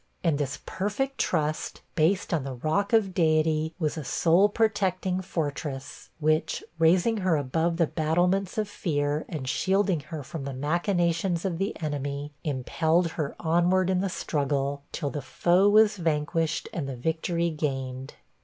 [0.23, 6.09] And this perfect trust, based on the rock of Deity, was a soul protecting fortress,
[6.19, 11.59] which, raising her above the battlements of fear, and shielding her from the machinations of
[11.59, 16.95] the enemy, impelled her onward in the struggle, till the foe was vanquished, and the
[16.97, 18.15] victory gained.